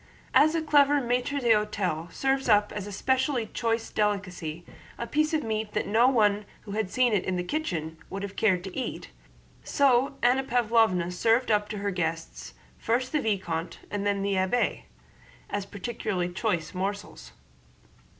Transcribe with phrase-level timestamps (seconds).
[0.33, 4.65] As a clever maître d'hôtel serves up as a specially choice delicacy
[4.97, 8.23] a piece of meat that no one who had seen it in the kitchen would
[8.23, 9.11] have cared to eat,
[9.63, 14.85] so Anna Pávlovna served up to her guests, first the vicomte and then the abbé,
[15.51, 17.33] as peculiarly choice morsels.